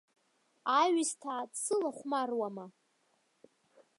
[0.79, 2.65] Аҩысҭаа дсылахәмаруама!